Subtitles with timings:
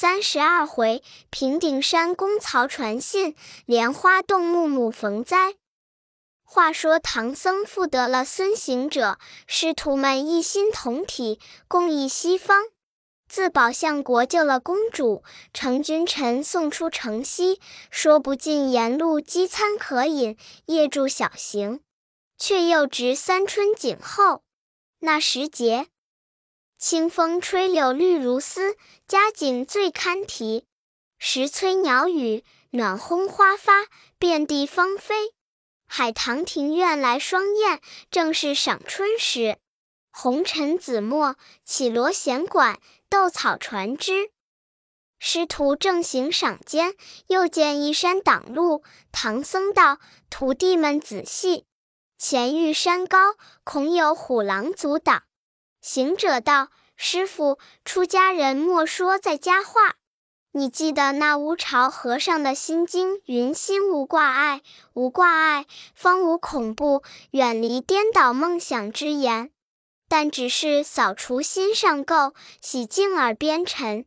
[0.00, 3.34] 三十二回，平顶山公曹传信，
[3.66, 5.56] 莲花洞木木逢灾。
[6.44, 12.66] 话说唐僧复得了孙行者，师徒们一心同体，共议西方。
[13.28, 17.60] 自宝象国救了公主，乘君臣送出城西，
[17.90, 20.36] 说不尽沿路饥餐渴饮，
[20.66, 21.80] 夜住小行，
[22.38, 24.42] 却又值三春景后。
[25.00, 25.88] 那时节，
[26.78, 28.76] 清风吹柳绿如丝，
[29.08, 30.64] 佳景最堪题。
[31.18, 35.34] 时催鸟语，暖烘花发，遍地芳菲。
[35.88, 37.80] 海棠庭院来双燕，
[38.12, 39.58] 正是赏春时。
[40.12, 44.30] 红尘紫陌，绮罗闲馆，斗草传枝。
[45.18, 46.94] 师徒正行赏间，
[47.26, 48.84] 又见一山挡路。
[49.10, 49.98] 唐僧道
[50.30, 51.64] ：“徒弟们仔细，
[52.16, 53.34] 前遇山高，
[53.64, 55.24] 恐有虎狼阻挡。”
[55.88, 59.94] 行者道：“师傅，出家人莫说在家话。”
[60.52, 64.60] 你记得那乌巢和尚的心经云：“心无挂碍，
[64.92, 69.50] 无挂碍，方无恐怖，远离颠倒梦想之言。
[70.10, 74.04] 但只是扫除心上垢，洗净耳边尘，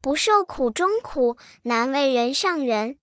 [0.00, 2.98] 不受苦中苦，难为人上人。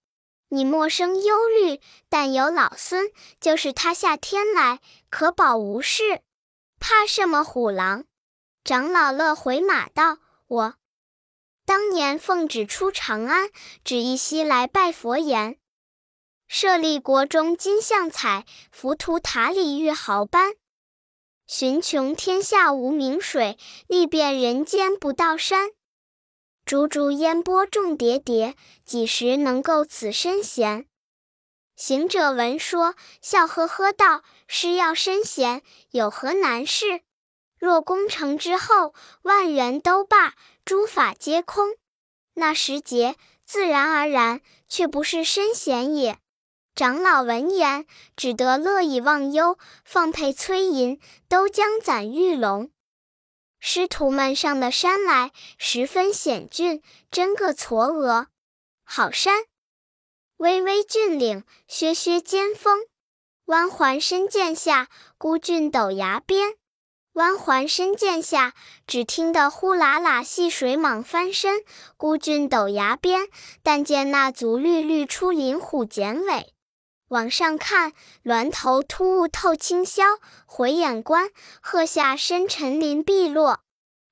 [0.49, 4.80] 你莫生忧虑，但有老孙，就是他下天来，
[5.11, 6.21] 可保无事。
[6.80, 8.05] 怕什么虎狼？”
[8.66, 10.17] 长老乐回马道
[10.49, 10.73] ：“我。”
[11.66, 13.52] 当年奉旨出长安，
[13.83, 15.59] 旨意西来拜佛言：
[16.47, 20.55] 设立国中金像彩，浮屠塔里玉毫斑。
[21.45, 25.69] 寻穷天下无名水，历遍人间不到山。
[26.66, 30.88] 竹竹烟波重叠叠，几时能够此身闲？
[31.75, 37.02] 行者闻说，笑呵呵道：“师要身闲，有何难事？
[37.66, 41.75] 若功成之后，万缘都罢。”诸法皆空，
[42.35, 46.19] 那时节自然而然，却不是身闲也。
[46.75, 52.70] 长老闻言，只得乐以忘忧，放佩催银，都将攒玉龙。
[53.59, 58.27] 师徒们上的山来，十分险峻，真个嵯峨。
[58.83, 59.45] 好山，
[60.37, 62.87] 巍巍峻岭，削削尖峰，
[63.45, 64.87] 弯环深涧下，
[65.17, 66.55] 孤峻陡崖边。
[67.15, 68.53] 弯环深涧下，
[68.86, 71.64] 只听得呼啦啦细水蟒翻身。
[71.95, 73.30] 孤峻陡崖边，
[73.64, 76.53] 但见那足绿绿出林虎剪尾。
[77.08, 81.30] 往上看，峦头突兀透清霄；回眼观，
[81.61, 83.61] 鹤下深沉林碧落。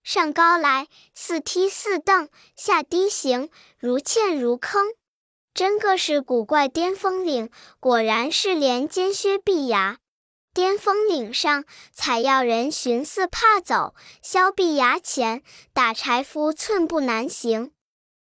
[0.02, 4.86] 上高来，似梯似凳；下低行，如堑如坑。
[5.54, 7.50] 真个是古怪巅峰岭，
[7.82, 9.98] 果然是连尖削碧崖。
[10.54, 15.42] 巅峰岭上，采药人寻思怕走；削壁崖前，
[15.74, 17.72] 打柴夫寸步难行。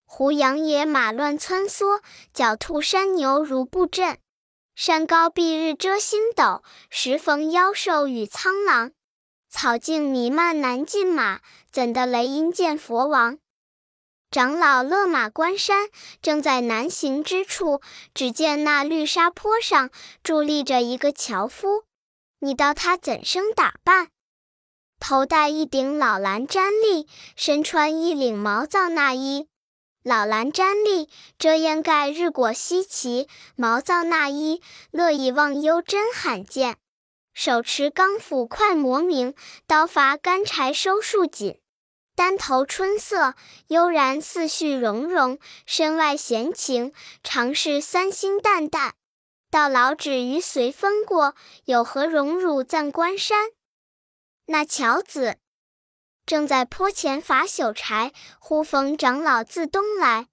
[0.04, 2.02] 胡杨野马乱窜梭，
[2.34, 4.18] 狡兔山牛如布阵。
[4.76, 8.94] 山高蔽日遮星斗，时逢妖兽与苍狼。
[9.48, 13.38] 草径弥漫难进马，怎得雷音见佛王？
[14.32, 15.90] 长老勒马关山，
[16.20, 17.80] 正在难行之处，
[18.16, 19.92] 只见那绿沙坡上
[20.24, 21.84] 伫立着一个樵夫。
[22.44, 24.10] 你道他怎生打扮？
[25.00, 29.48] 头戴一顶老蓝毡笠，身穿一领毛皂衲衣。
[30.04, 31.08] 老蓝毡笠
[31.40, 34.62] 遮掩盖日果稀奇，毛皂衲衣
[34.92, 36.76] 乐以忘忧真罕见。
[37.34, 39.34] 手持钢斧快磨明，
[39.66, 41.62] 刀伐干柴收束紧。
[42.14, 43.36] 丹头春色
[43.68, 46.92] 悠然似絮融融，身外闲情
[47.24, 48.96] 常是三星淡淡。
[49.54, 53.52] 到老止于随风过，有何荣辱赞关山？
[54.48, 55.38] 那樵子
[56.26, 60.28] 正在坡前伐朽柴，忽逢长老自东来，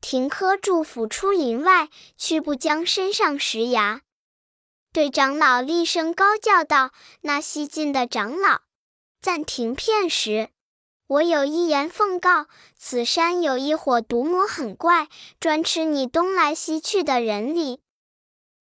[0.00, 4.02] 停柯住斧出林外，屈步将身上石崖，
[4.92, 8.60] 对长老厉声高叫道：“那西进的长老，
[9.20, 10.50] 暂停片时，
[11.08, 15.08] 我有一言奉告：此山有一伙毒魔很怪，
[15.40, 17.80] 专吃你东来西去的人里。”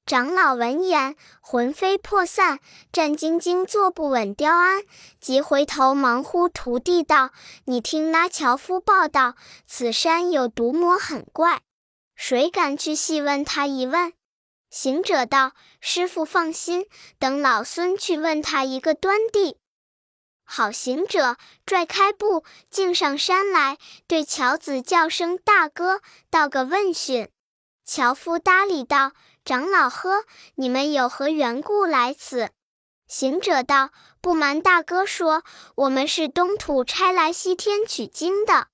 [0.07, 2.61] 长老闻言，魂飞魄散，
[2.93, 4.85] 战兢兢，坐不稳，雕鞍，
[5.19, 7.33] 即回头忙呼徒弟道
[7.67, 9.35] ：“你听那樵夫报道，
[9.67, 11.61] 此山有毒魔很怪，
[12.15, 14.13] 谁敢去细问他一问？”
[14.71, 16.87] 行者道：“师傅放心，
[17.19, 19.59] 等老孙去问他一个端地。”
[20.47, 23.77] 好行者拽开步，径上山来，
[24.07, 26.01] 对樵子叫声大哥，
[26.31, 27.29] 道个问讯。
[27.85, 29.11] 樵夫搭理道。
[29.47, 30.25] 长老呵，
[30.57, 32.51] 你们有何缘故来此？
[33.07, 33.91] 行者道
[34.21, 35.45] ：“不瞒大哥说，
[35.77, 38.67] 我们是东土差来西天取经的。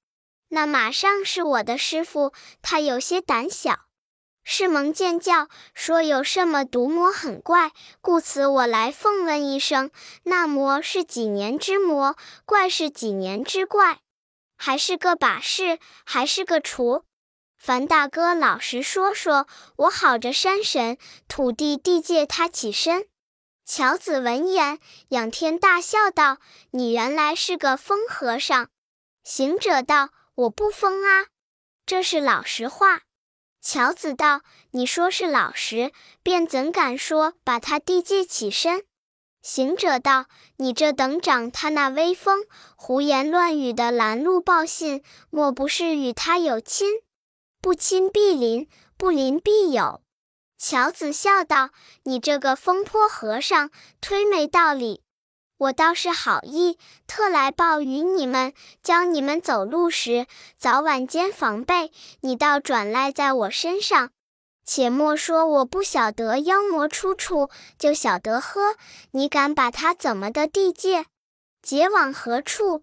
[0.49, 2.33] 那马上是我的师傅，
[2.63, 3.81] 他有些胆小。
[4.45, 9.91] 是蒙见教说有什么毒魔很怪，故此我来奉问一声：
[10.23, 12.17] 那魔是几年之魔？
[12.47, 13.99] 怪是几年之怪？
[14.57, 15.79] 还是个把式？
[16.07, 17.05] 还是个厨？
[17.63, 20.99] 樊大哥，老实说说，我好着山神
[21.29, 23.07] 土地地界，他起身。
[23.65, 24.81] 乔子闻言，
[25.11, 26.39] 仰天大笑道
[26.75, 28.69] ：“你原来是个疯和尚。”
[29.23, 31.27] 行者道：“我不疯啊，
[31.87, 33.03] 这是老实话。”
[33.63, 34.41] 乔子道
[34.73, 35.93] ：“你说是老实，
[36.25, 38.83] 便怎敢说把他地界起身？”
[39.41, 40.27] 行者道
[40.59, 42.45] ：“你这等长他那威风，
[42.75, 46.89] 胡言乱语的拦路报信，莫不是与他有亲？
[47.63, 48.69] 不亲必邻，
[48.99, 50.03] 不邻必有。”
[50.59, 51.71] 乔子笑道
[52.05, 53.71] ：“你这个疯婆和尚，
[54.01, 55.03] 忒没道理。”
[55.59, 56.77] 我倒是好意，
[57.07, 60.27] 特来报与你们，教你们走路时
[60.59, 61.93] 早晚间防备。
[62.23, 64.11] 你倒转赖在我身上。
[64.65, 67.49] 且莫说我不晓得妖魔出处，
[67.79, 68.77] 就晓得呵。
[69.13, 71.07] 你敢把他怎么的地界？
[71.63, 72.83] 结往何处？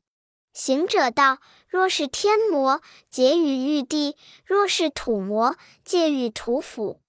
[0.53, 2.81] 行者道：若是天魔，
[3.11, 5.55] 结与玉帝；若是土魔，
[5.85, 6.99] 界与土府。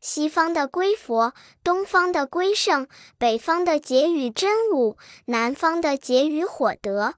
[0.00, 1.34] 西方的龟佛，
[1.64, 2.86] 东方的龟圣，
[3.18, 7.14] 北方的结与真武，南方的结与火德，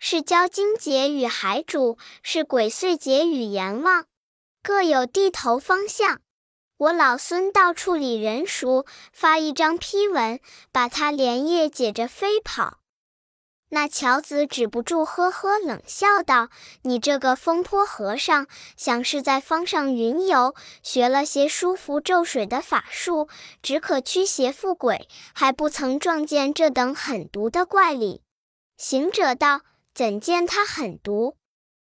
[0.00, 4.06] 是蛟精结与海主，是鬼祟结与阎王，
[4.64, 6.20] 各有地头方向。
[6.78, 10.40] 我老孙到处理人熟，发一张批文，
[10.72, 12.78] 把他连夜解着飞跑。
[13.74, 16.50] 那乔子止不住，呵呵冷笑道
[16.84, 18.46] ：“你这个风坡和尚，
[18.76, 23.28] 想是在方上云游，学了些舒服咒水的法术，
[23.62, 28.20] 只可驱邪附鬼，还不曾撞见这等狠毒的怪力。”
[28.76, 29.62] 行者道
[29.94, 31.36] ：“怎见他狠毒？”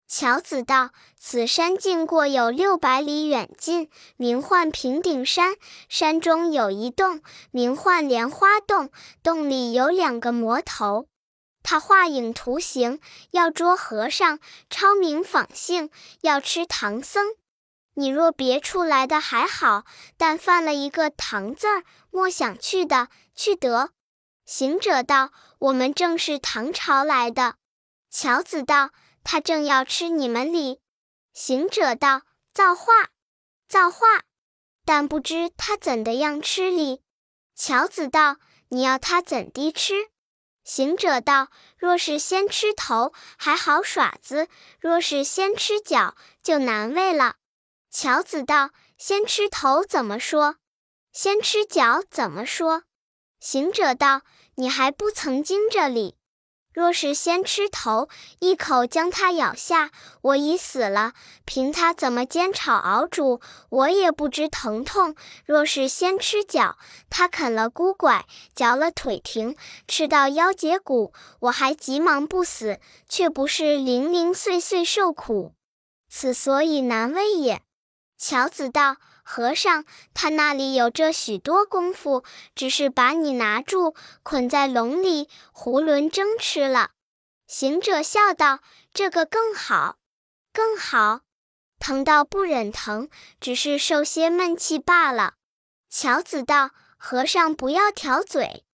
[0.08, 5.56] 乔子道：“此山径过有六百里远近，名唤平顶山。
[5.88, 8.92] 山中有一洞，名唤莲花洞，
[9.24, 11.08] 洞里有两个魔头。”
[11.62, 13.00] 他画影图形，
[13.32, 14.40] 要捉和尚；
[14.70, 15.90] 超明仿姓，
[16.22, 17.36] 要吃唐僧。
[17.96, 19.84] 你若别处来的还好，
[20.18, 23.92] 但犯了一个唐字儿，莫想去的，去得。
[24.46, 27.56] 行者道：“我们正是唐朝来的。”
[28.10, 28.92] 乔子道
[29.24, 30.80] ：“他正要吃你们礼。”
[31.34, 33.10] 行者道：“造化，
[33.68, 34.22] 造化！
[34.86, 37.02] 但不知他怎的样吃礼。”
[37.54, 38.38] 乔子道
[38.70, 40.10] ：“你要他怎地吃？”
[40.70, 41.48] 行者道
[41.80, 44.46] ：“若是先吃头，还好耍子；
[44.80, 47.38] 若是先吃脚，就难为了。”
[47.90, 50.58] 乔子道：“先吃头怎么说？
[51.12, 52.84] 先吃脚怎么说？”
[53.42, 54.22] 行者道
[54.58, 56.18] ：“你还不曾经这里。”
[56.80, 58.08] 若是先吃头，
[58.40, 59.92] 一口将它咬下，
[60.22, 61.12] 我已死了。
[61.44, 65.14] 凭它怎么煎炒熬煮，我也不知疼痛。
[65.46, 66.78] 若是先吃脚，
[67.10, 69.58] 它啃了骨拐，嚼了腿庭，
[69.90, 71.12] 吃到腰节骨，
[71.42, 72.80] 我还急忙不死，
[73.10, 75.52] 却不是零零碎碎受苦，
[76.10, 77.62] 此所以难为也。
[78.18, 78.96] 乔子道。
[79.32, 79.86] 和尚，
[80.16, 82.24] 他那里有这许多功夫，
[82.56, 83.94] 只是把你拿住，
[84.24, 86.94] 捆在笼里，囫囵蒸吃了。
[87.46, 88.62] 行者笑道
[88.92, 89.98] ：“这个更好，
[90.52, 91.22] 更好，
[91.78, 93.08] 疼到不忍疼，
[93.40, 95.36] 只是受些闷气罢了。”
[95.92, 98.66] 乔子道：“和尚不要挑嘴，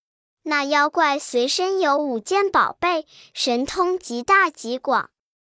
[0.43, 5.09] 那妖怪随身有五件宝贝，神通极大极广。”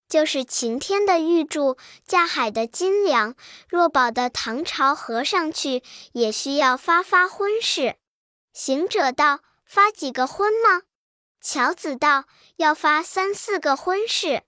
[0.09, 3.35] 就是晴天的玉柱，架海的金梁，
[3.69, 7.97] 若保的唐朝和尚去，也需要发发婚事。
[8.53, 10.83] 行者道：“发几个婚吗？”
[11.41, 12.25] 乔子道
[12.57, 14.43] ：“要发三四个婚事。”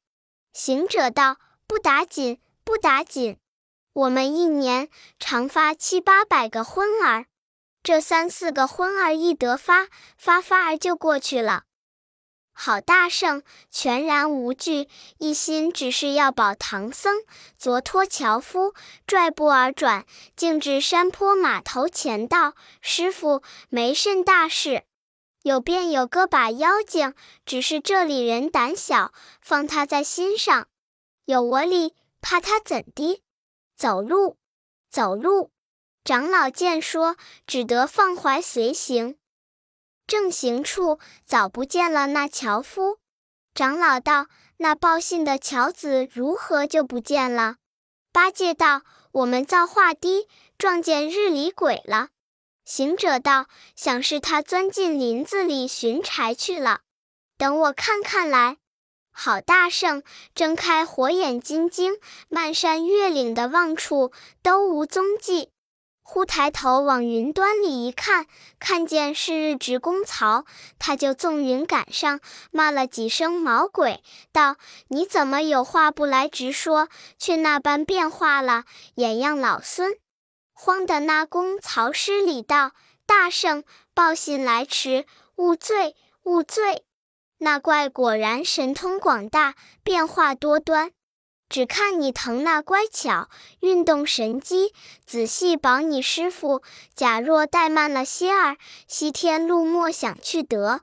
[0.53, 1.37] 行者道
[1.69, 3.39] ：“不打紧，不打紧，
[3.93, 4.89] 我们一年
[5.19, 7.27] 常发七八百个婚儿，
[7.83, 11.65] 这三四个婚儿一得发，发发儿就过去了。”
[12.63, 14.87] 好大圣，全然无惧，
[15.17, 17.23] 一心只是要保唐僧。
[17.57, 18.75] 昨托樵夫，
[19.07, 20.05] 拽步而转，
[20.37, 24.83] 径至山坡码头前道：“师傅，没甚大事，
[25.43, 27.15] 有便有个把妖精，
[27.47, 30.69] 只是这里人胆小，放他在心上。
[31.25, 33.23] 有我理，怕他怎的？
[33.75, 34.37] 走路，
[34.91, 35.51] 走路。”
[36.05, 39.17] 长老见说，只得放怀随行。
[40.11, 42.99] 正行处，早不见了那樵夫。
[43.55, 44.27] 长老道
[44.59, 47.59] ：“那报信的樵子如何就不见了？”
[48.11, 50.27] 八戒道：“我们造化低，
[50.59, 52.09] 撞见日里鬼了。”
[52.67, 56.81] 行者道：“想是他钻进林子里寻柴去了。
[57.39, 58.57] 等我看看来。”
[59.15, 60.03] 郝大圣
[60.35, 61.95] 睁开火眼金睛，
[62.29, 64.11] 漫山越岭的望处
[64.43, 65.53] 都无踪迹。
[66.13, 68.27] 忽抬头往云端里一看，
[68.59, 70.45] 看见是日值公曹，
[70.77, 72.19] 他就纵云赶上，
[72.51, 74.03] 骂了几声毛鬼，
[74.33, 74.57] 道
[74.91, 78.65] ：“你怎么有话不来直说，却那般变化了，
[78.97, 79.93] 眼样老孙！”
[80.53, 82.73] 慌的那公曹施礼道
[83.07, 83.63] ：“大圣，
[83.95, 86.85] 报信来迟，勿罪，勿罪。”
[87.39, 90.91] 那怪果然神通广大，变化多端。
[91.51, 93.29] 只看你疼那乖巧，
[93.59, 94.73] 运动神机，
[95.05, 96.63] 仔细保你师傅。
[96.95, 100.83] 假若怠慢了些儿，西天路莫想去得。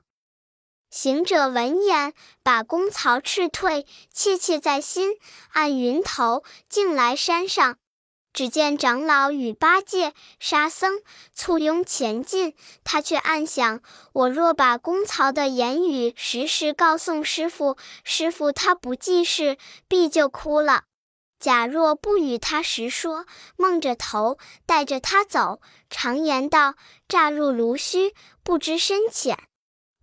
[0.90, 5.16] 行者闻言，把公曹斥退，切切在心，
[5.52, 7.78] 按云头径来山上。
[8.38, 11.00] 只见长老与八戒、沙僧
[11.34, 12.54] 簇拥前进，
[12.84, 13.80] 他却暗想：
[14.12, 20.82] 我若把公曹的言语实时告诉师傅，师傅他不记事，必就哭了；
[21.40, 23.26] 假若不与他实说，
[23.56, 26.76] 蒙着头带着他走，常言道：
[27.08, 28.14] 乍入炉虚，
[28.44, 29.36] 不知深浅。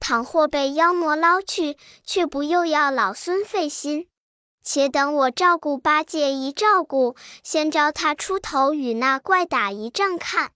[0.02, 4.10] 倘或被妖魔捞去，却不又要老孙费心。
[4.66, 10.52] 且等我照顾八戒一照顾，先招他出头与那怪打一仗看。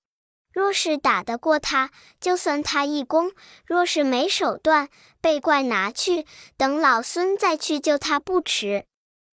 [0.52, 3.30] 若是打得过他，就算他一功；
[3.66, 4.90] 若是没手段，
[5.22, 6.26] 被怪拿去，
[6.58, 8.86] 等老孙再去救他不迟。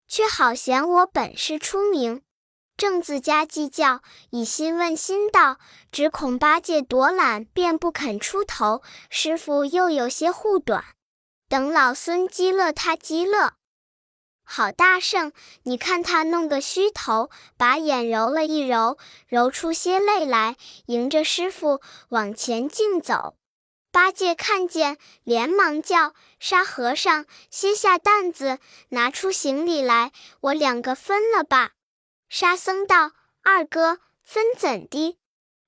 [0.07, 2.21] 却好嫌我本事出名，
[2.77, 5.57] 正自家计较，以心问心道，
[5.91, 8.83] 只恐八戒躲懒，便不肯出头。
[9.09, 10.85] 师傅又有些护短，
[11.49, 13.53] 等老孙激乐他激乐。
[14.49, 23.35] 好大圣，你看他弄个虚头，把眼揉了一揉，揉出些泪来，迎着师傅往前进走。
[23.91, 31.71] 八戒看见，连忙叫沙和尚歇下担子，拿出行李来，我两个分了吧。
[32.29, 33.11] 沙僧道
[33.43, 35.17] ：“二哥分怎的？”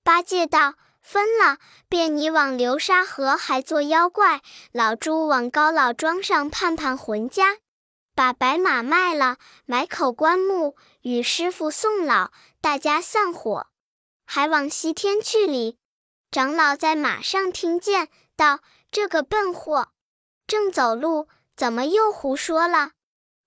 [0.03, 1.57] 八戒道：“分了，
[1.89, 7.57] 便你往流沙河还做妖怪，老猪往高老庄上盼盼魂家。”
[8.19, 13.67] 把白马卖了，买口棺木与师傅送老，大家散伙，
[14.25, 15.77] 还往西天去哩。
[16.29, 18.59] 长老在马上听见，道
[18.91, 19.93] ：“这个笨货，
[20.45, 22.91] 正走路，怎么又胡说了？”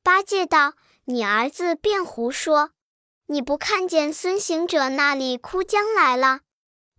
[0.03, 0.73] 八戒道
[1.05, 2.71] ：“你儿子便胡说，
[3.27, 6.41] 你不看见孙行者那里哭将来了？”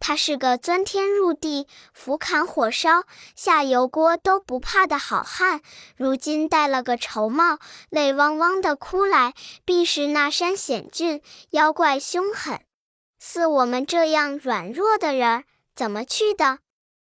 [0.06, 3.06] 他是个钻天入地、斧砍火烧、
[3.38, 5.62] 下油锅都不怕的好汉，
[5.96, 7.58] 如今戴了个绸帽，
[7.90, 9.34] 泪汪汪的哭来，
[9.64, 12.60] 必是那山险峻，妖怪凶狠。
[13.18, 16.60] 似我们这样软弱的人，怎么去的？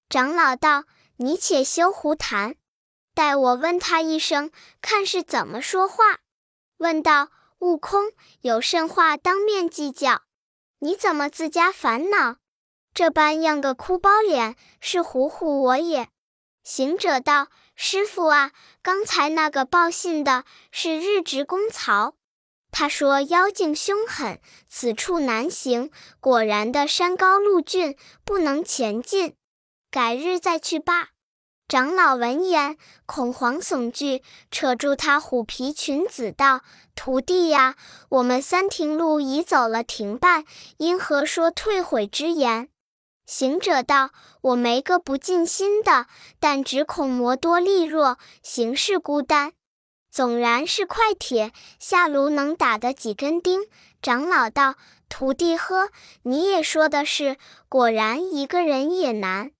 [0.09, 0.85] 长老道
[1.19, 2.57] ：“你且休胡谈，
[3.15, 4.51] 待我问他一声，
[4.81, 6.21] 看是怎么说话。”
[6.79, 7.29] 问道
[7.61, 10.23] ：“悟空，有甚话当面计较？
[10.79, 12.37] 你怎么自家烦恼？”
[12.97, 16.09] 这般样个哭包脸，是唬唬我也。
[16.65, 22.15] 行者道：“师傅啊，刚才那个报信的是日值公曹，
[22.71, 25.91] 他说妖精凶狠，此处难行。
[26.21, 29.37] 果然的山高路峻，不能前进，
[29.91, 31.11] 改日再去罢。”
[31.69, 36.63] 长老闻言，恐惶悚惧，扯住他虎皮裙子道
[36.97, 37.77] ：“徒弟呀，
[38.09, 40.47] 我们三亭路已走了亭半，
[40.79, 42.71] 因何说退悔之言？”
[43.27, 46.07] 行者道：“我没个不尽心的，
[46.39, 49.53] 但只恐魔多力弱，行事孤单。
[50.11, 53.63] 纵然是块铁，下炉能打的几根钉。”
[54.01, 54.77] 长老道
[55.11, 55.91] ：“徒弟呵，
[56.23, 57.37] 你也说的是，
[57.69, 59.51] 果然一个人也难。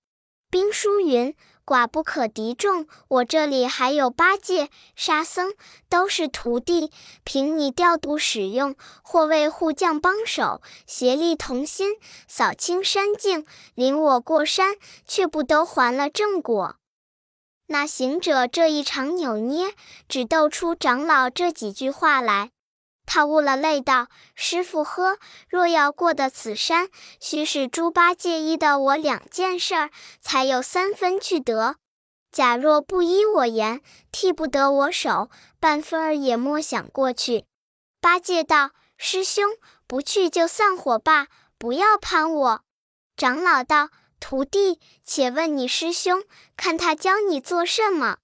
[0.49, 1.35] 兵书云。”
[1.67, 5.51] 寡不可敌众，我这里还有八戒、沙僧，
[5.89, 6.91] 都是徒弟，
[7.25, 13.45] 凭你调度使用，或为护将帮手，协力同心，扫清山径，
[13.75, 16.77] 领我过山，却不都还了正果？
[17.65, 19.73] 那行者这一场扭捏，
[20.07, 22.51] 只斗出长老这几句话来。
[23.07, 26.89] 他悟了，泪道：“师傅呵，若要过得此山，
[27.21, 31.77] 须是猪八戒依的我两件事儿，才有三分去得。
[32.33, 37.45] 假若不依我言，替不得我手，半分儿也莫想过去。”
[38.01, 39.51] 八戒道：“师兄，
[39.87, 42.61] 不去就散伙罢，不要攀我。”
[43.15, 46.23] 长老道：“徒弟，且问你师兄，
[46.57, 48.17] 看他教你做什么？”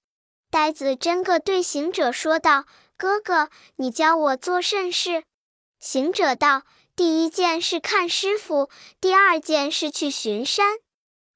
[0.52, 2.66] 呆子真个对行者说道。
[2.98, 5.24] 哥哥，你教我做甚事？
[5.80, 6.64] 行者道
[6.96, 8.70] ：“第一件是看师傅，
[9.02, 10.78] 第二件是去巡山。”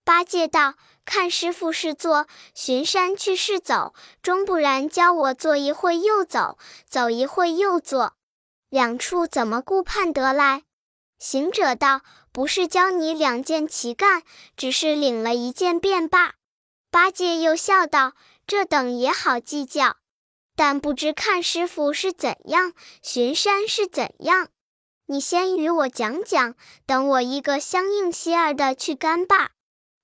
[0.05, 8.13] 八戒道：“看师傅是坐，巡山去是走，终不然教我坐一会又走，走一会又坐，
[8.69, 10.63] 两处怎么顾盼得来？
[11.19, 14.23] 行者道：“不是教你两件齐干，
[14.55, 16.35] 只是领了一件便罢。”
[16.89, 18.13] 八戒又笑道
[18.47, 19.97] ：“这等也好计较，
[20.57, 22.73] 但不知看师傅是怎样，
[23.03, 24.49] 巡山是怎样。
[25.05, 26.55] 你先与我讲讲，
[26.87, 29.51] 等我一个相应些儿的去干罢。”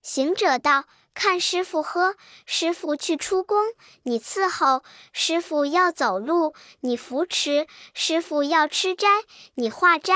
[0.03, 3.57] 行者道：“看师傅喝，师傅去出宫，
[4.03, 9.07] 你伺候；师傅要走路，你扶持；师傅要吃斋，
[9.55, 10.13] 你化斋。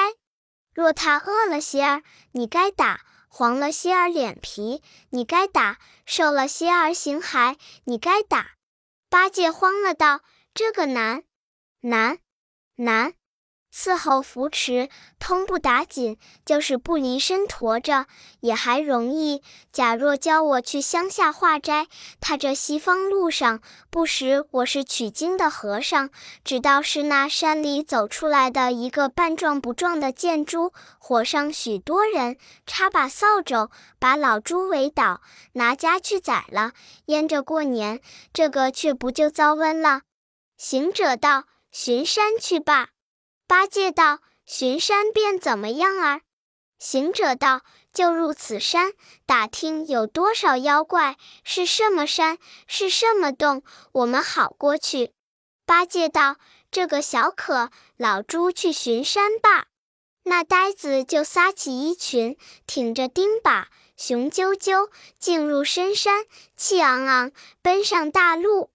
[0.72, 2.04] 若他饿了些儿，
[2.34, 8.52] 你该打；黄了些儿脸皮，你该打；瘦了些儿形骸，你该打。”
[9.10, 10.22] 八戒慌了，道
[10.54, 11.24] ：“这个难，
[11.82, 12.20] 难，
[12.76, 13.14] 难。”
[13.78, 18.08] 伺候扶持，通不打紧；就是不离身驮着，
[18.40, 19.44] 也还容易。
[19.72, 21.86] 假若教我去乡下化斋，
[22.20, 26.10] 他这西方路上，不识我是取经的和尚，
[26.44, 33.70] 只道是那山里走出来的一个半壮不壮的贱猪，火上许多人，插把扫帚，
[34.00, 35.22] 把老猪围倒，
[35.54, 36.72] 拿家去宰了，
[37.06, 38.02] 腌着过年。
[38.34, 40.02] 这个却不就遭瘟了？
[40.58, 42.90] 行者道：“巡山去罢。”
[43.48, 46.22] 八戒道：“巡山便怎么样儿？”
[46.80, 47.62] 行者道
[47.94, 48.92] ：“就入此山，
[49.26, 52.38] 打听有多少妖怪，是什么山，
[52.68, 53.64] 是什么洞，
[53.94, 55.14] 我们好过去。”
[55.66, 56.36] 八戒道
[56.70, 59.68] ：“这个小可，老猪去巡山罢。”
[60.24, 66.26] 那呆子就撒起衣裙，挺着钉耙，雄赳赳进入深山，
[66.58, 68.72] 气昂昂奔上大路。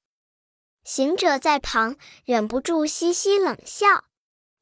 [0.83, 4.05] 行者在旁忍不住嘻嘻冷笑。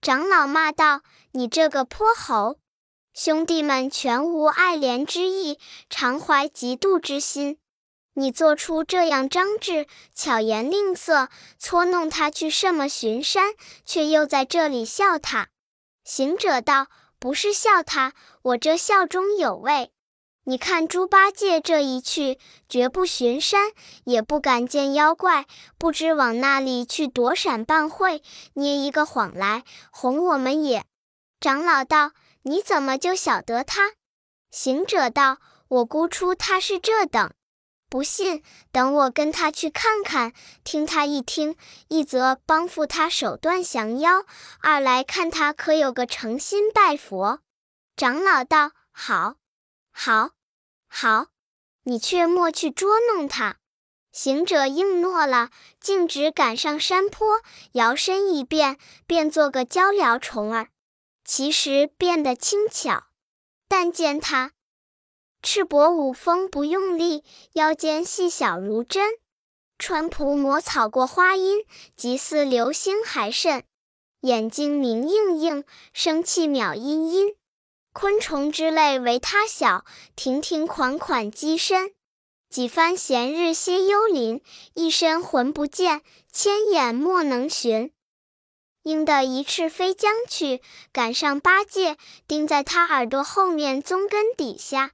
[0.03, 1.03] 长老骂道
[1.33, 2.57] ：“你这个泼猴！
[3.13, 5.59] 兄弟们全无爱怜之意，
[5.91, 7.59] 常怀嫉妒之心。
[8.15, 11.29] 你做出这样张志，巧言令色，
[11.59, 13.53] 搓弄他去什么巡山，
[13.85, 15.49] 却又在这里笑他。”
[16.03, 16.87] 行者道
[17.21, 19.93] ：“不是笑他，我这笑中有味。”
[20.45, 23.73] 你看猪八戒这一去，绝不巡山，
[24.05, 25.47] 也不敢见妖怪，
[25.79, 28.23] 不知往那里去躲闪半会，
[28.55, 30.85] 捏一个谎来哄我们也。
[31.39, 33.93] 长老道：“你怎么就晓得他？”
[34.51, 37.33] 行者道：“我估出他是这等，
[37.89, 40.33] 不信，等我跟他去看看，
[40.65, 41.55] 听他一听，
[41.89, 44.25] 一则帮扶他手段降妖，
[44.61, 47.41] 二来看他可有个诚心拜佛。”
[47.95, 49.35] 长老道：“好，
[49.91, 50.31] 好。”
[50.93, 51.29] 好，
[51.85, 53.59] 你却莫去捉弄他。
[54.11, 58.77] 行者应诺了，径直赶上山坡，摇身一变，
[59.07, 60.69] 变做个鹪鹩虫儿。
[61.25, 63.05] 其实变得轻巧，
[63.69, 64.51] 但见他
[65.43, 67.23] 赤膊舞风不用力，
[67.53, 69.13] 腰间细小如针，
[69.79, 73.63] 穿蒲抹草过花阴，极似流星还甚。
[74.23, 77.37] 眼睛明映映，生气渺阴阴。
[77.93, 81.93] 昆虫之类为他小，亭亭款款机身。
[82.49, 84.43] 几番闲日歇幽林，
[84.75, 87.93] 一身魂不见，千眼莫能寻。
[88.83, 94.93] 鹰的一翅飞将去，赶上八戒，钉在他耳朵后面棕根底下。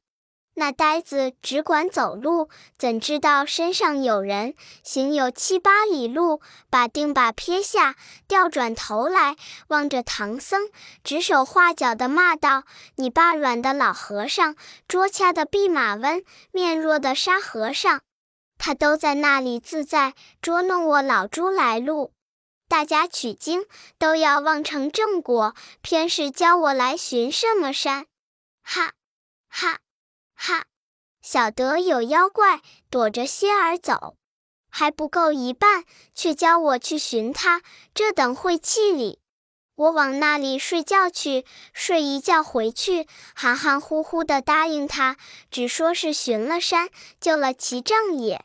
[0.59, 4.55] 那呆子只管走路，怎知道身上有人？
[4.83, 6.41] 行有七八里路，
[6.71, 7.95] 把钉耙撇下，
[8.27, 9.37] 调转头来
[9.69, 10.71] 望着唐僧，
[11.05, 12.65] 指手画脚的骂道
[12.97, 14.57] ：“你爸软的老和尚，
[14.89, 18.01] 捉掐的弼马温，面弱的沙和尚，
[18.57, 22.15] 他都在那里自在捉弄我老猪来路。
[22.67, 23.67] 大家取经
[23.99, 28.07] 都要望成正果，偏是教我来寻什么山？
[28.63, 28.93] 哈，
[29.51, 29.81] 哈！”
[30.37, 30.67] 哈，
[31.23, 34.17] 晓得有妖怪躲着些儿走，
[34.69, 37.63] 还不够一半，却教我去寻他，
[37.95, 39.19] 这等晦气里，
[39.75, 45.17] 我往那里睡觉去，睡一觉回去，含含糊糊的答应他，
[45.51, 48.45] 只说是寻了山，救了齐丈也。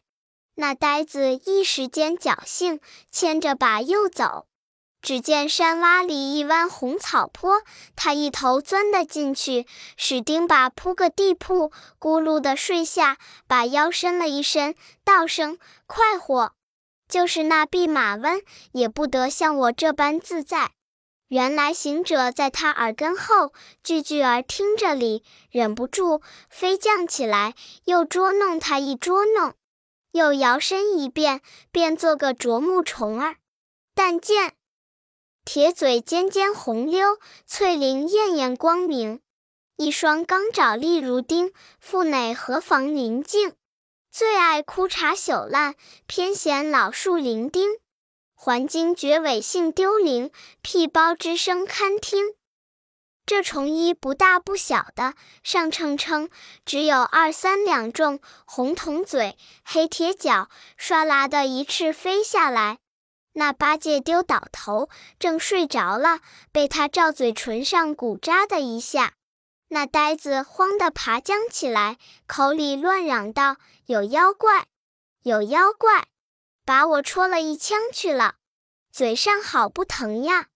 [0.56, 2.80] 那呆子一时间侥幸，
[3.12, 4.48] 牵着把又走。
[5.02, 7.64] 只见山洼里一弯红草坡，
[7.96, 9.66] 他一头钻得进去，
[9.98, 16.54] 使钉耙铺个地铺，咕噜的睡下，把腰伸了一伸，道声快活。
[17.08, 20.72] 就是那弼马温也不得像我这般自在。
[21.28, 29.56] 原来行者在他耳根后，句句儿听着里，忍不住飞降起来，又捉弄他一捉弄，
[30.12, 33.38] 又摇身一变，变做个啄木虫儿。
[33.96, 34.54] 但见。
[35.44, 39.22] 铁嘴尖尖红溜，翠鳞艳艳光明，
[39.76, 43.56] 一双钢爪利如钉，腹内何妨宁静。
[44.12, 45.76] 最爱枯茶朽烂，
[46.06, 47.80] 偏嫌老树伶仃。
[48.36, 52.36] 还惊绝尾性丢零，辟包之声堪听。
[53.26, 56.30] 这虫衣不大不小的，上称称，
[56.66, 60.50] 只有二三两重，红铜嘴，黑铁脚，
[60.80, 62.80] 唰啦的一翅飞下来。
[63.34, 66.20] 那八戒丢倒头，正睡着了，
[66.52, 69.14] 被他照嘴唇上鼓扎的一下，
[69.70, 73.56] 那呆子慌得爬将起来，口里乱嚷道
[73.88, 74.66] ：“有妖怪，
[75.24, 76.08] 有妖怪！”
[76.66, 78.36] 把我戳了一枪去了，
[78.92, 80.48] 嘴上好不疼呀！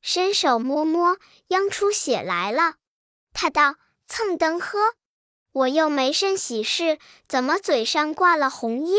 [0.00, 2.74] 伸手摸摸，央出血来了。
[3.32, 4.94] 他道：“蹭蹬呵，
[5.52, 8.96] 我又没甚喜事，怎么嘴上挂了红耶？”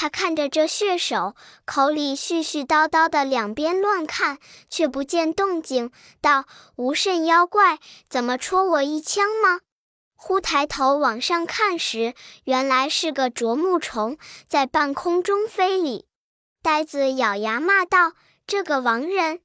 [0.00, 1.34] 他看着这血手，
[1.64, 4.38] 口里絮絮叨叨的，两边乱看，
[4.70, 6.44] 却不见动静，道
[6.78, 9.58] ：“无甚妖怪，怎么戳我一枪吗？”
[10.14, 16.06] 忽抬头往上看时，原来是个啄木虫在半空中飞哩。
[16.62, 18.12] 呆子咬牙骂道
[18.46, 19.40] ：“这个亡人，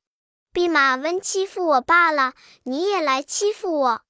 [0.54, 4.02] 弼马温欺负我罢了，你也来欺负我！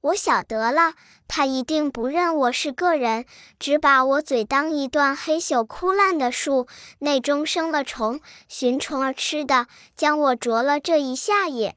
[0.00, 0.94] 我晓得了，
[1.36, 3.26] 他一定不认我是个人，
[3.58, 6.68] 只把我嘴当一段黑朽枯烂的树，
[7.00, 9.66] 内中生了虫，寻虫儿吃的，
[9.96, 11.74] 将我啄了这一下也。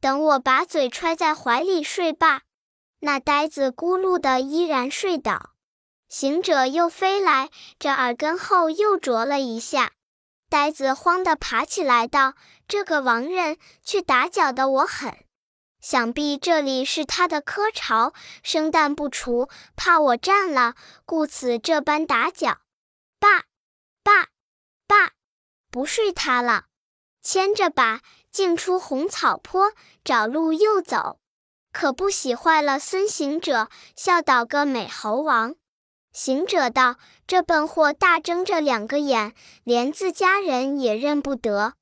[0.00, 2.44] 等我把嘴揣在怀里睡罢。”
[3.00, 5.50] 那呆子咕噜的依然睡倒，
[6.08, 9.92] 行者又飞来，这耳根后又啄了一下，
[10.48, 12.32] 呆子慌地爬起来道
[12.66, 15.14] ：“这个亡人却打搅的我很，
[15.84, 22.56] 想必这里是他的窠巢，生蛋不除，怕我占了，故此这般打搅。
[23.20, 23.42] 罢
[24.02, 24.28] 罢
[24.86, 25.12] 罢，
[25.70, 26.64] 不睡他了，
[27.20, 31.20] 牵着吧，径出红草坡，找路又走。”
[31.70, 35.54] 可不喜坏了孙行者，笑倒个美猴王。
[36.14, 36.96] 行者道
[37.28, 41.74] ：“这笨货大睁着两个眼，连自家人也认不得。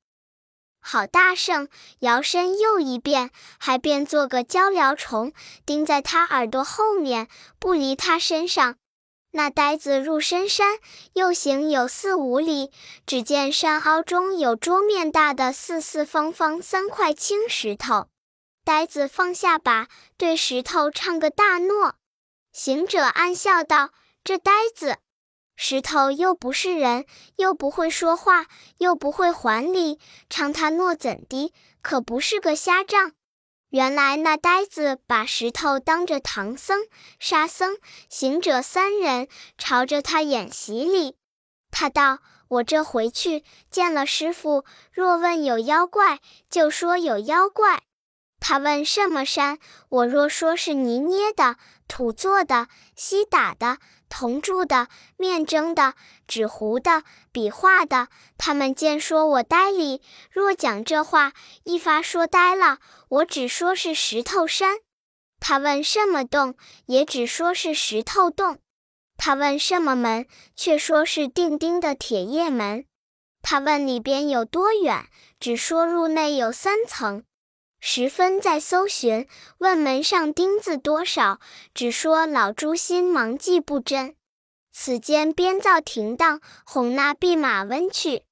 [0.85, 1.69] 好大圣，
[2.01, 5.33] 摇身又一变，还变做个鹪鹩虫，
[5.65, 7.29] 钉在他耳朵后面，
[7.61, 8.77] 不离他身上。
[9.31, 10.79] 那呆子入深山，
[11.15, 12.71] 又行有四五里，
[13.07, 18.09] 只见山凹中有桌面大的四四方方三块青石头。”
[18.65, 21.95] 呆子放下把，对石头唱个大诺。
[22.53, 23.91] 行者暗笑道
[24.23, 24.99] ：“这呆子，
[25.57, 28.47] 石头又不是人，又不会说话，
[28.79, 31.53] 又不会还礼，唱他诺怎的？
[31.83, 33.13] 可不是个瞎仗。”
[33.71, 36.81] 原来那呆子把石头当着唐僧、
[37.19, 37.79] 沙僧、
[38.11, 41.17] 行者三人，朝着他演习礼。
[41.71, 47.83] 他道：“我这回去见了师傅，若问有妖怪，就说有妖怪。”
[48.39, 49.59] 他问什么山？
[49.89, 51.57] 我若说是泥捏的、
[51.89, 53.79] 土做的、锡打的、
[54.13, 55.95] 铜铸的、面蒸的、
[56.29, 60.03] 纸糊的、笔画的，他们见说我呆里。
[60.31, 61.33] 若讲这话，
[61.65, 64.77] 一发说呆了，我只说是石头山。
[65.41, 68.59] 他问什么洞，也只说是石头洞。
[69.17, 72.85] 他问什么门，却说是钉钉的铁叶门。
[73.41, 75.07] 他问里边有多远，
[75.41, 77.25] 只说入内有三层。
[77.85, 79.27] 十分在搜寻，
[79.59, 81.41] 问门上钉子多少，
[81.75, 84.15] 只说老猪心忙记不真。
[84.71, 88.23] 此间编造停当，哄那弼马温去。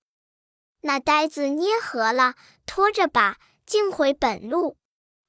[0.83, 2.35] 那呆子捏合了，
[2.65, 4.77] 拖着把，径回本路。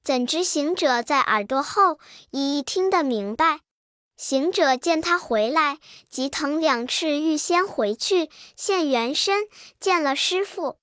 [0.04, 1.98] 怎知行者在耳朵后，
[2.30, 3.58] 一一听得明白。
[4.16, 9.48] 行者见他回来，急腾两翅，欲先回去现原身，
[9.80, 10.78] 见了师傅。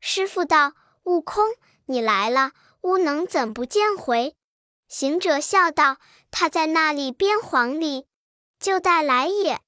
[0.00, 0.72] 师傅道
[1.04, 1.44] ：“悟空，
[1.86, 2.50] 你来了。”
[2.82, 4.36] 吾能怎不见回？
[4.88, 5.98] 行者笑道
[6.30, 8.06] ：“他在那里编谎里，
[8.58, 9.60] 就带来也。”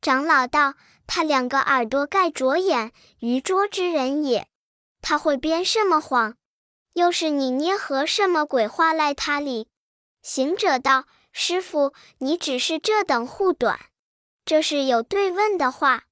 [0.00, 0.74] 长老道
[1.06, 4.48] ：“他两个耳朵盖着眼，愚拙之人也。
[5.00, 6.36] 他会编什么谎？
[6.94, 9.68] 又是你捏合什么鬼话赖他里？”
[10.22, 13.78] 行者道：“师傅，你只是这等护短，
[14.44, 16.04] 这是有对问的话。”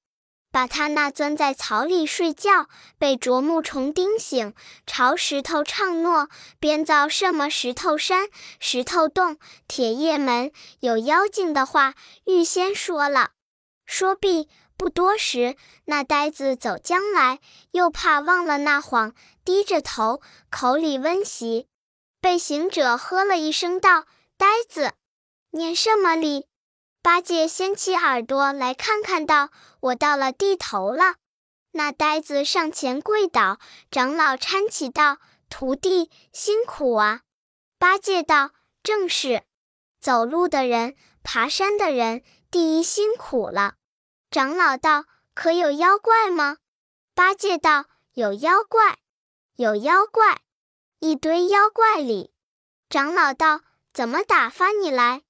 [0.53, 4.53] 把他那钻在草里睡觉，被啄木虫叮醒，
[4.85, 13.31] 朝石头唱诺，编造什么石头山、石头洞、铁叶门，有妖精的话，预先说了。
[13.87, 17.39] 说毕，不多时，那呆子走将来，
[17.71, 21.67] 又怕忘了那谎，低着头，口里温习，
[22.21, 24.05] 被行者喝了一声道
[24.37, 24.93] ：“呆子，
[25.49, 26.45] 念什么哩？”
[27.03, 29.49] 八戒掀起耳朵来看看，道
[29.81, 31.15] ：“我到了地头了。”
[31.75, 33.59] 那呆子上前跪倒，
[33.91, 35.17] 长老搀起道
[35.49, 37.23] ：“徒弟辛苦啊！”
[37.77, 39.43] 八戒道：“正是，
[39.99, 43.73] 走路的人，爬山的人，第一辛苦了。”
[44.31, 45.03] 长老道
[45.35, 46.59] ：“可有妖怪吗？”
[47.13, 47.83] 八戒道
[48.15, 48.97] ：“有妖怪，
[49.57, 50.39] 有妖怪，
[50.99, 52.31] 一堆妖怪里。”
[52.89, 53.59] 长老道
[53.91, 55.23] ：“怎么打发你来？”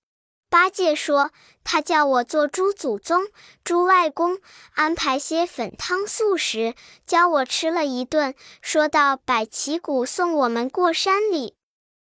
[0.54, 1.32] 八戒说
[1.66, 3.24] ：“他叫我做猪祖宗、
[3.64, 4.38] 猪外公，
[4.76, 6.76] 安排些粉汤素食，
[7.08, 11.56] 教我吃了一顿，说道摆旗鼓送我们过山里。”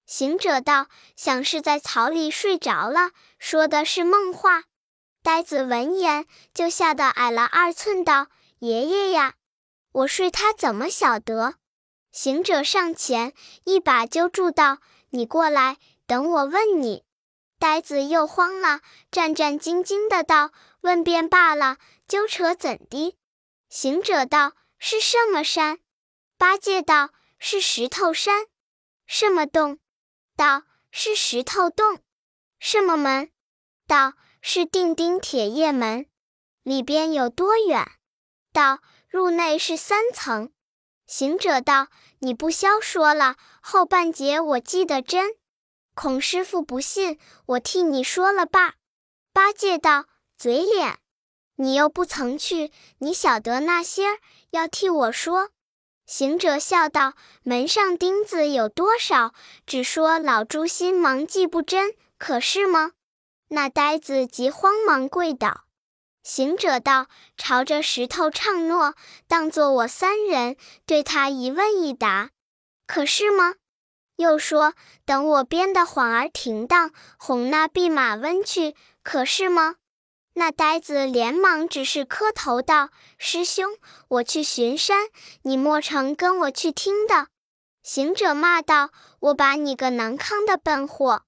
[0.06, 4.66] 行者道：“想是在草里睡着了，说的是梦话。”
[5.24, 8.28] 呆子闻言就吓得矮了二寸，道
[8.60, 9.36] ：“爷爷呀，
[9.94, 11.54] 我睡他怎么晓得？”
[12.12, 13.32] 行者上前
[13.64, 14.80] 一把揪住道
[15.12, 17.06] ：“你过来，等我问你。”
[17.62, 20.50] 呆子又慌了，战战兢兢的道
[20.82, 23.16] ：“问便罢了，纠扯怎的？”
[23.70, 25.78] 行者道：“是什么山？”
[26.40, 28.48] 八戒道：“是石头山。”
[29.06, 29.78] 什么洞？
[30.36, 32.00] 道：“是石头洞。”
[32.58, 33.30] 什么门？
[33.86, 36.08] 道：“是钉钉铁叶门。”
[36.64, 37.88] 里边有多远？
[38.52, 40.52] 道：“入内是三层。”
[41.06, 41.90] 行者道
[42.22, 45.36] ：“你不消说了，后半截我记得真。”
[45.94, 48.76] 孔师傅不信，我替你说了罢。
[49.34, 50.06] 八戒道
[50.38, 51.00] ：“嘴脸，
[51.56, 54.20] 你又不曾去，你晓得那些儿，
[54.52, 55.50] 要替我说。”
[56.08, 59.34] 行者笑道：“门上钉子有多少？
[59.66, 62.94] 只说老猪心忙记不真，可是吗？”
[63.50, 65.66] 那呆子急慌忙跪倒。
[66.24, 68.96] 行者道：“朝着石头唱诺，
[69.28, 72.32] 当作我三人对他一问一答，
[72.88, 73.56] 可是吗？”
[74.22, 79.76] 又说：“等我编的谎儿停当，哄那弼马温去，可是吗？”
[80.36, 85.10] 那呆子连忙只是磕头道：“师兄，我去巡山，
[85.42, 87.28] 你莫成跟我去听的。”
[87.84, 91.24] 行者骂道：“我把你个难康的笨货！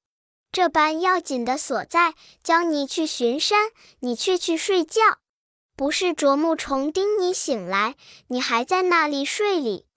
[0.53, 5.01] 这般要紧的所在，教你去巡山，你却去睡觉。
[5.75, 7.95] 不是啄木虫叮你醒来，
[8.27, 9.87] 你还在那里睡里。”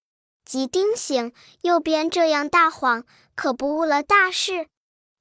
[0.47, 3.03] 即丁醒，右边这样大谎，
[3.35, 4.69] 可不误了大事。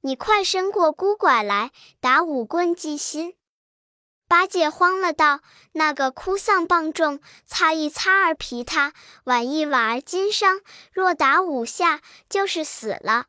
[0.03, 3.35] 你快伸过孤拐来，打五棍记心。
[4.29, 5.41] 八戒慌了，道
[5.75, 8.93] ：“那个哭丧棒重，擦一擦儿皮他，
[9.25, 10.61] 挽一挽儿筋伤。
[10.93, 13.27] 若打五下，就是死了。”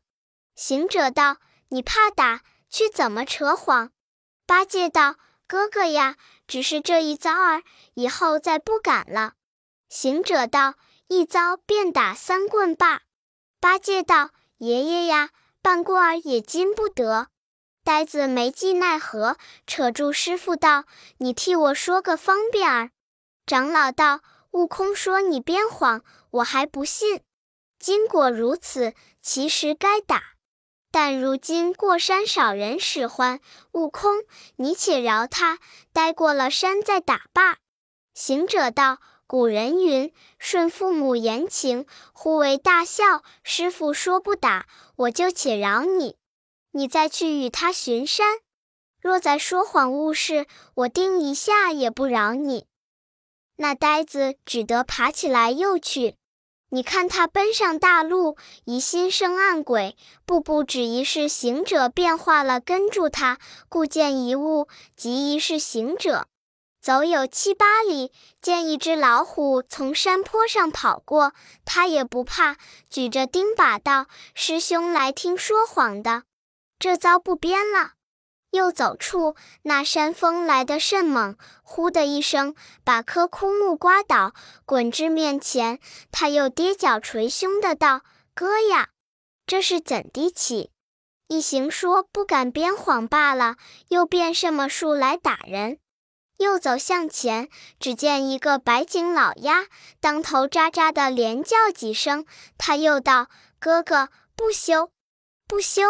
[0.54, 1.38] 行者道
[1.70, 3.90] ：“你怕打，去怎么扯谎？”
[4.46, 5.16] 八戒道
[5.48, 6.14] ：“哥哥呀，
[6.46, 9.32] 只是这一遭儿，以后再不敢了。”
[9.90, 10.74] 行者道。
[11.08, 13.00] 一遭便打三棍罢。
[13.60, 15.30] 八戒道：“爷爷呀，
[15.62, 17.28] 半棍儿也禁不得。”
[17.82, 20.84] 呆子没计奈何，扯住师傅道
[21.16, 22.90] ：“你替我说个方便儿。”
[23.46, 24.20] 长老道
[24.52, 27.22] ：“悟空说你编谎，我还不信。
[27.78, 28.92] 今果如此，
[29.22, 30.22] 其实该打。
[30.90, 33.40] 但如今过山少人使唤，
[33.72, 34.24] 悟空，
[34.56, 35.58] 你且饶他，
[35.94, 37.56] 待过了山再打罢。”
[38.12, 38.98] 行者道。
[39.28, 40.10] 古人云
[40.40, 46.16] ：“顺父母言情，忽为大孝。”师傅说不打，我就且饶你。
[46.70, 48.38] 你再去与他巡山，
[49.02, 52.64] 若再说谎误事，我定一下也不饶你。
[53.56, 56.16] 那呆子只得爬起来又去。
[56.70, 63.38] 你看他奔上大路，疑心生暗鬼，步步只疑是行者变化了，跟住他，
[63.68, 66.28] 故见一物，即疑是行者。
[66.80, 71.32] 走有七八里，见一只老虎从山坡上跑过，
[71.64, 72.56] 他也不怕，
[72.88, 76.22] 举着钉耙道：“师兄来听说谎的，
[76.78, 77.92] 这遭不编了。”
[78.52, 84.32] 又走处，那山风来得甚猛，呼的一声，把棵枯木刮倒，
[84.64, 85.80] 滚至面前。
[86.10, 88.00] 他又跌脚捶胸的道
[88.34, 88.88] ：“哥呀，
[89.46, 90.70] 这是怎的起？”
[91.28, 93.56] 一行说不敢编谎罢了，
[93.88, 95.78] 又变什么术来打人？
[96.38, 97.48] 又走向前，
[97.78, 99.66] 只见一个白颈老鸭，
[100.00, 102.24] 当头喳喳的连叫几声。
[102.56, 103.28] 他又道
[103.60, 104.90] ：“哥哥，不休，
[105.46, 105.82] 不休！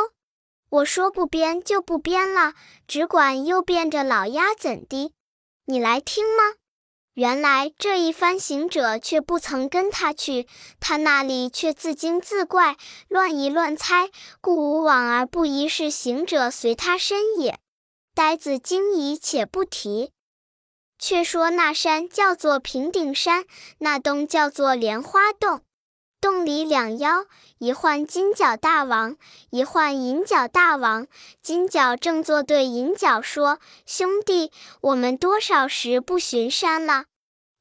[0.70, 2.54] 我说不编就不编了，
[2.86, 5.12] 只管又变着老鸭怎的？
[5.66, 6.54] 你来听吗？”
[7.14, 10.46] 原来这一番行者却不曾跟他去，
[10.78, 12.76] 他那里却自惊自怪，
[13.08, 14.08] 乱疑乱猜，
[14.40, 17.58] 故无往而不疑是行者随他身也。
[18.14, 20.12] 呆子惊疑，且不提。
[20.98, 23.44] 却说那山叫做平顶山，
[23.78, 25.62] 那洞叫做莲花洞。
[26.20, 27.26] 洞里两妖，
[27.58, 29.16] 一唤金角大王，
[29.50, 31.06] 一唤银角大王。
[31.40, 37.04] 金角正坐对银角说：“兄弟，我们多少时不巡山了？”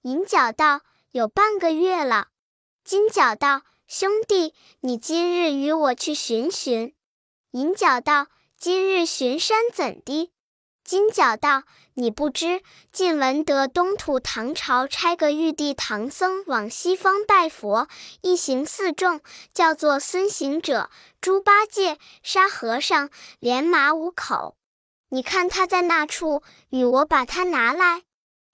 [0.02, 2.30] 银角道：“有半个月了。”
[2.84, 6.96] 金角道：“兄弟，你今日与我去巡巡。”
[7.52, 10.32] 银角道：“今日巡山怎的？”
[10.88, 11.64] 金角道
[11.96, 12.62] ：“你不知，
[12.94, 17.90] 晋文德东土唐朝差个玉帝唐僧往西方拜佛，
[18.22, 19.20] 一行四众，
[19.54, 24.56] 叫做孙行者、猪八戒、沙和尚，连马五口。
[25.10, 28.04] 你看他在那处，与我把他拿来。”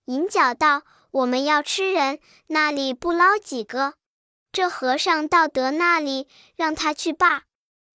[0.05, 2.17] 银角道：“我们要吃人，
[2.47, 3.93] 那里不捞几个？
[4.51, 7.43] 这和尚到得那里，让他去罢。”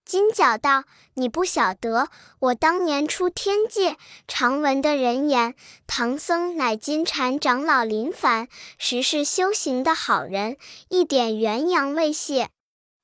[0.09, 0.85] 金角道
[1.17, 5.55] ：“你不晓得，我当年出天界，常闻的人言，
[5.87, 10.57] 唐僧乃金蝉长老临凡，实是修行的好人，
[10.89, 12.49] 一点元阳未泄。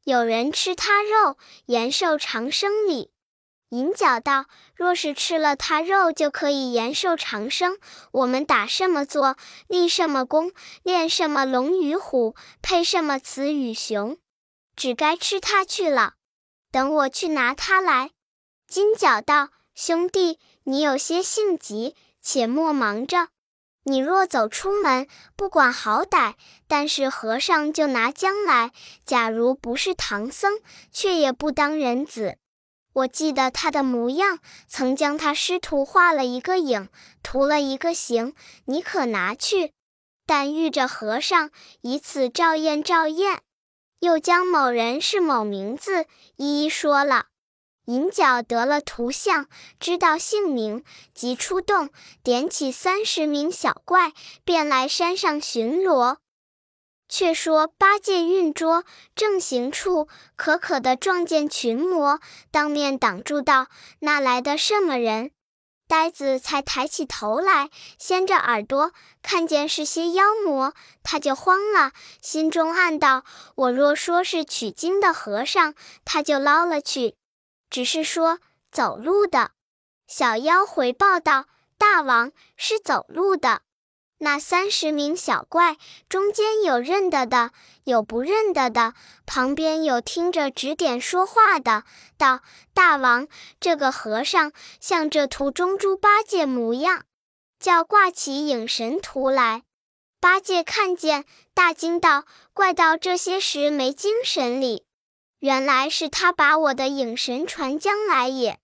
[0.05, 1.37] 有人吃他肉，
[1.67, 3.11] 延寿长生哩。”
[3.69, 7.77] 银角道：“若是吃了他肉就可以延寿长生，
[8.13, 9.37] 我们打什么坐，
[9.69, 14.17] 立什么功，练什么龙与虎，配什么雌与雄，
[14.75, 16.15] 只该吃他去了。”
[16.75, 18.11] 等我去拿他来。
[18.67, 23.29] 金角道：“兄弟，你有些性急，且莫忙着。
[23.85, 25.07] 你若走出门，
[25.37, 26.35] 不管好歹，
[26.67, 28.73] 但是和尚就拿将来。
[29.05, 30.55] 假如不是唐僧，
[30.91, 32.39] 却也不当人子。
[32.93, 36.89] 我记得他的模样，曾将他师徒画了一个影，
[37.23, 38.35] 涂了一个形。
[38.65, 39.71] 你可拿去，
[40.27, 43.43] 但遇着和尚，以此照验照验。”
[44.05, 47.29] 又将某人是某名字一一说了，
[47.87, 49.49] 银角得了图像，
[49.81, 51.89] 知道姓名，即出动，
[52.23, 54.13] 点起三十名小怪，
[54.45, 56.19] 便来山上巡逻。
[57.09, 63.69] 却说八戒运捉正行处，可可的撞见群魔，当面挡住道
[64.01, 65.31] ：“那来的什么人？”
[65.95, 73.23] 呆子才抬起头来，掀着耳朵，看见是些妖魔，他就慌了，心中暗道：
[73.55, 77.15] 我若说是取经的和尚，他就捞了去；
[77.71, 78.41] 只是说
[78.73, 79.53] 走路的，
[80.09, 81.47] 小妖回报道：
[81.79, 83.63] 大王是走路的。
[84.19, 85.77] 那三十名小怪
[86.09, 87.51] 中间有认得的，
[87.85, 88.95] 有不认得的，
[89.27, 91.85] 旁边有听着指点说话的，
[92.17, 92.41] 道
[92.73, 93.29] ：“大王，
[93.61, 97.05] 这个和尚像这图中猪八戒模样，
[97.59, 99.63] 叫挂起影神图来。”
[100.21, 102.25] 八戒看见，大惊道
[102.55, 104.87] ：“怪到这些时没精神哩！
[105.41, 108.59] 原来是他把我的影神传将来也。”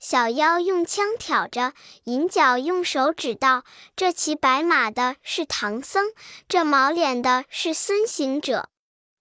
[0.00, 6.06] 小妖用枪挑着，银角用手指道：“这骑白马的是唐僧，
[6.48, 8.70] 这毛脸的是孙行者。”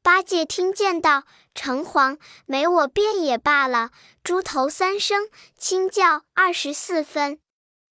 [0.02, 3.92] 八戒听见道：“城隍，没我便也罢了。”
[4.24, 7.42] 猪头三声，轻叫二十四分，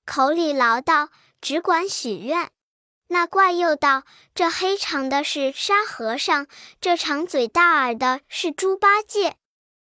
[0.06, 1.08] 口里唠叨，
[1.42, 2.50] 只管许愿。
[3.08, 6.46] 那怪又道：“这黑长的是沙和尚，
[6.80, 9.36] 这长嘴大耳的是猪八戒。”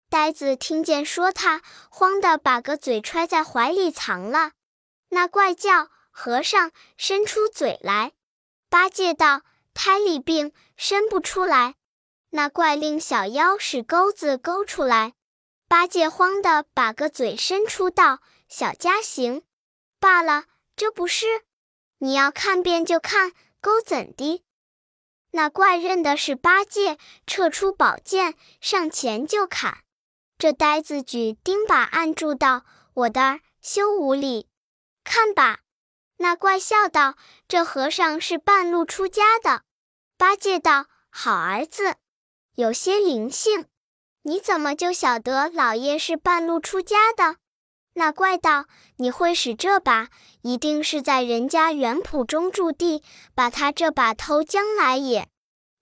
[0.09, 4.53] 呆子听见说他，慌的把个嘴揣在怀里藏了。
[5.09, 8.12] 那怪叫和尚伸出嘴来，
[8.69, 9.42] 八戒道
[9.75, 11.75] ：“胎里病，伸不出来。”
[12.31, 15.14] 那怪令小妖使钩子勾出来，
[15.69, 19.42] 八戒慌的把个嘴伸出道：“小家行，
[19.99, 20.45] 罢了，
[20.77, 21.27] 这不是。
[21.99, 24.45] 你要看便就看，钩怎的？”
[25.33, 29.79] 那怪认的是八戒，撤出宝剑，上前就砍。
[30.38, 34.49] 这呆子举钉耙按住道：“我的儿，休无礼！
[35.03, 35.61] 看吧。”
[36.18, 37.16] 那怪笑道
[37.49, 39.62] ：“这和尚是半路出家的。”
[40.18, 41.96] 八戒道：“好儿子，
[42.55, 43.66] 有些灵性，
[44.22, 47.37] 你怎么就晓得老爷是半路出家的？”
[47.94, 50.09] 那怪道：“你会使这把，
[50.42, 53.03] 一定是在人家园圃中驻地，
[53.35, 55.29] 把他这把偷将来也。”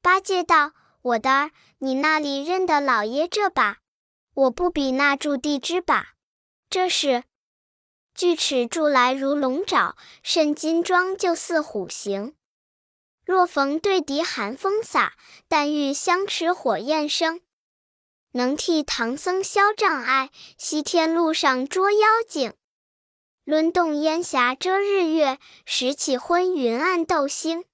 [0.01, 3.79] 八戒道：“我的儿，你那里认得老爷这把？”
[4.35, 6.15] 我不比那筑地之把，
[6.69, 7.23] 这是
[8.15, 12.35] 锯齿柱来如龙爪，甚金装就似虎形。
[13.25, 15.15] 若逢对敌寒风洒，
[15.47, 17.41] 但遇相持火焰生。
[18.33, 22.53] 能替唐僧消障碍，西天路上捉妖精。
[23.45, 27.65] 抡动烟霞遮日月，拾起昏云暗斗星。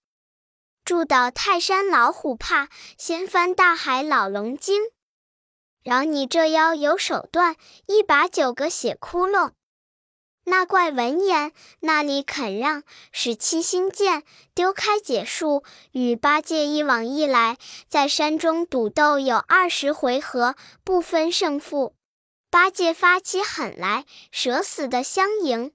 [0.85, 4.83] 铸倒泰山老虎怕，掀翻大海老龙精。
[5.83, 7.57] 饶你这妖有手段，
[7.87, 9.53] 一把九个血窟窿。
[10.45, 14.25] 那怪闻言，那里肯让，使七星剑
[14.55, 15.63] 丢开解数，
[15.93, 17.57] 与八戒一往一来，
[17.89, 21.95] 在山中赌斗有二十回合，不分胜负。
[22.51, 25.73] 八戒发起狠来，舍死的相迎。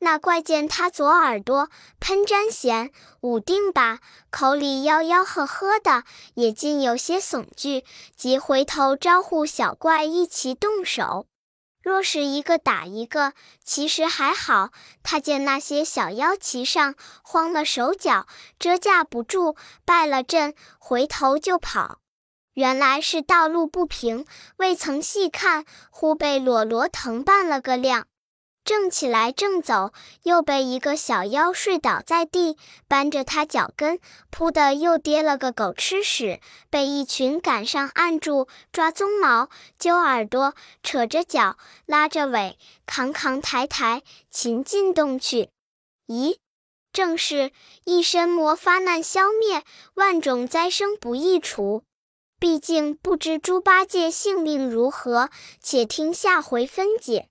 [0.00, 1.68] 那怪见他左耳朵
[2.00, 2.90] 喷沾涎，
[3.20, 7.84] 捂定吧，口里吆吆喝喝的，也竟有些悚惧，
[8.16, 11.26] 即回头招呼小怪一齐动手。
[11.82, 13.34] 若是一个打一个，
[13.64, 14.70] 其实还好。
[15.02, 18.26] 他见那些小妖骑上，慌了手脚，
[18.58, 21.98] 遮架不住，败了阵，回头就跑。
[22.54, 24.26] 原来是道路不平，
[24.56, 28.04] 未曾细看，忽被裸罗藤绊了个踉。
[28.62, 29.92] 正起来正走，
[30.22, 32.56] 又被一个小妖睡倒在地，
[32.86, 33.98] 扳着他脚跟，
[34.30, 39.48] 扑的又跌了个狗吃屎，被一群赶上按住，抓鬃毛，
[39.78, 41.56] 揪耳朵，扯着脚，
[41.86, 45.48] 拉着尾，扛扛抬抬，擒进洞去。
[46.06, 46.36] 咦，
[46.92, 47.52] 正是
[47.84, 51.82] 一身魔发难消灭，万种灾生不易除。
[52.38, 55.30] 毕竟不知猪八戒性命如何，
[55.60, 57.29] 且听下回分解。